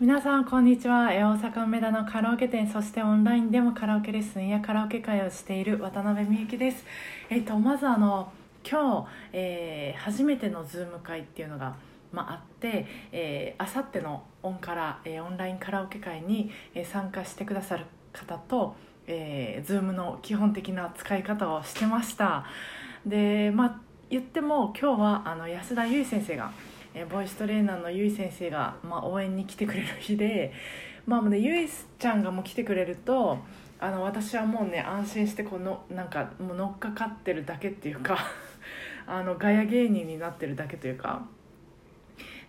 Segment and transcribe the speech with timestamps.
[0.00, 1.08] 皆さんこんにちは。
[1.08, 6.84] 大阪梅田のカラオケ店そしてオンラインでもカラオケレッスンやカラオケ会をしている渡辺美幸です。
[7.28, 8.32] えっ、とまずあの
[8.68, 11.76] 今日、えー初めてのズーム会っていうのが、
[12.10, 18.74] まあ、あってあさってのオンカラ、えーオンラインカラオケ会に、えー参加してくださる方と、
[19.06, 22.46] えー、ズームの基本的な使い方をしてました。
[23.06, 23.80] でまあ
[24.10, 26.50] 言っても今日はあの安田優衣先生が
[26.94, 30.52] えボイストレーナーのゆい先生が、まあ、応援に来てくれる日で、
[31.06, 31.68] まあね、ゆい
[31.98, 33.38] ちゃんがもう来てくれると
[33.80, 38.18] あの私はもうね安心してこのなんかもう乗っかかってるだけっていうか
[39.06, 41.22] あのガヤ芸人になってるだけというか。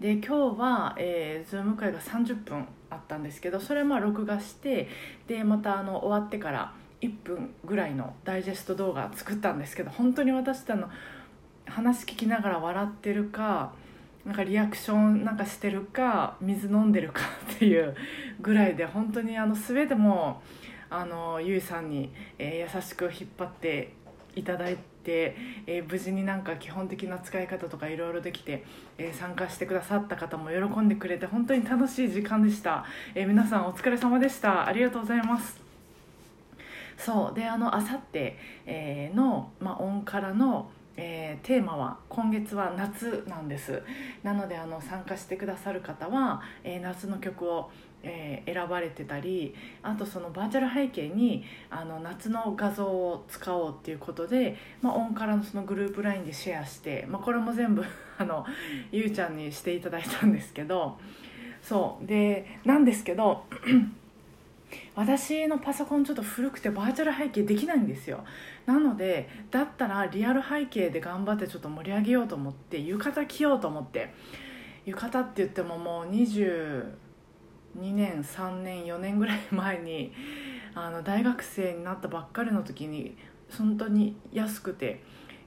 [0.00, 4.88] で今日は、えー、ズーム会が30分あったんですけどそれまあ録画して
[5.26, 10.88] でまたあの終わってから1分ぐらいのダイジェスト動画作ったんですけど本当に私ってあの
[11.66, 13.72] 話聞きながら笑ってるか
[14.24, 17.22] なんかリアクションなんかしてるか水飲んでるか
[17.54, 17.96] っていう
[18.40, 20.42] ぐらいで本当にあの全ても
[20.90, 23.94] あのゆいさんに、えー優しく引っ張って
[24.34, 28.64] いただいて、えー無事になんか基本的な使い方とかいろいろできて、
[28.98, 32.84] えー参加してくださった方も喜んでくれて本当に楽しい時間でした、
[33.14, 34.66] え皆さんお疲れ様でした。
[34.66, 35.60] ありがとうございます。
[36.98, 37.34] そう。
[37.34, 38.36] であのあさって
[39.14, 43.82] の、まあ、オンからの、えーテーマは今月は夏なんです。
[44.22, 47.70] なのであの参加してくださる方は、えー夏の曲を、
[48.02, 57.84] えー選ばれてたりあとそのバーチャル背景にあの夏の画像を使おうっていうことで、まあ、オンからのそのグループ LINE でシェアして、まあ、これも全部
[58.18, 58.44] あの
[58.90, 60.98] ゆうちゃんにしていただいたんですけど
[61.62, 62.06] そう。
[62.06, 63.44] でなんですけど
[64.94, 68.24] 私のパソコンちょっと古くてバーチャル背景できないんですよ。
[68.66, 74.14] なのでだったらリアル背景で頑張ってちょっと盛り上げようと思って浴衣着ようと思って。
[74.86, 76.84] 浴衣って言ってももう22
[77.80, 80.12] 年3年4年ぐらい前に
[80.74, 83.16] あの大学生になったばっかりの時に
[83.56, 85.02] 本当に安くて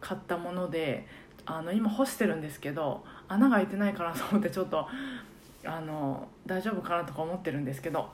[0.00, 1.06] 買ったもので
[1.44, 4.86] あの今干してるんですけど穴が開いてないかなと思ってちょっと
[5.64, 8.10] あの大丈夫かなとか思ってるんですけど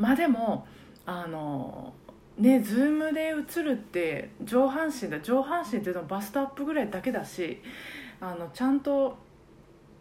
[0.00, 0.66] まあでも
[1.04, 1.92] あの
[2.38, 7.60] ねズームで映るって上半身だ上半身っていうのはバストアップぐらいだけだし
[8.20, 9.18] あのちゃんと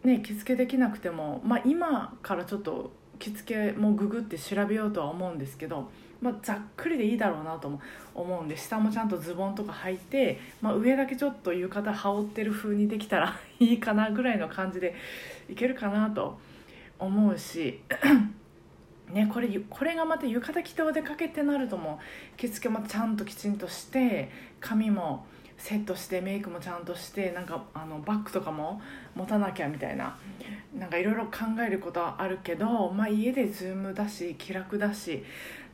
[0.06, 5.90] ね着付けできなくても、まあ、今からちょっと着付けもググって調べようとは思うんですけど、
[6.22, 7.78] まあ、ざっくりでいいだろうなと
[8.16, 14.96] 思うんで下もちゃんとズボンとか履いて、まあ、上だけちょっと浴衣羽織ってる風にできたら いいかなぐらいの感じで
[15.50, 16.40] いけるかなと
[16.98, 17.82] 思うし。
[19.12, 22.00] ね、これこれがまた浴衣着てお出かけってなるとも
[22.34, 25.25] う着付けもちゃんときちんとして髪も
[25.58, 28.81] セットしてメイクもちゃんとしてなんかあのバッグとかも
[29.16, 30.18] 持たなきゃみたいな
[30.78, 35.24] なんかいろいろ考えることはあるけど、まあ、家でズームだし気楽だし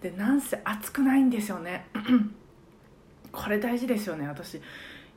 [0.02, 1.86] でなんせ暑くないんですよね。
[3.32, 4.62] これ大事ですよね私。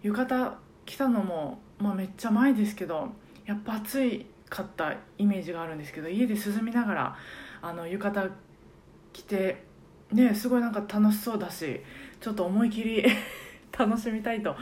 [0.02, 3.08] 浴衣着たのも、まあ、めっちゃ前ですけど
[3.46, 7.16] やっぱ暑いかったイメージがあるんですけど家で涼みながら
[7.62, 8.30] あの浴衣
[9.12, 9.64] 着て
[10.12, 11.80] ねすごいなんか楽しそうだし
[12.20, 13.04] ちょっと思い切り
[13.76, 14.56] 楽しみたいと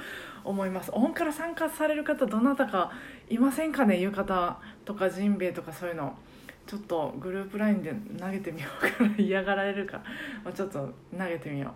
[0.45, 0.91] 思います。
[0.95, 2.93] オンから参加される方どなたか
[3.29, 4.01] いませんかね？
[4.01, 6.17] 浴衣とかジンベエとかそういうの。
[6.67, 9.15] ちょっとグループ LINE で投げてみようかな。
[9.17, 10.03] 嫌がられるか、
[10.45, 11.73] ま、ちょっと投げてみよう。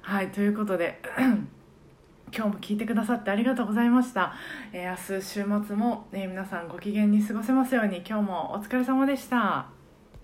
[0.00, 1.00] はいということで
[2.34, 4.32] 今日も聞いてくださってありがとうございました、
[4.72, 7.98] えー明日週末も、えー皆さんご機嫌に過ごせますように。
[7.98, 9.81] 今日もお疲れ様でした。